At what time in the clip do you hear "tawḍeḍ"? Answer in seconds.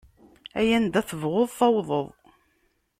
1.59-2.07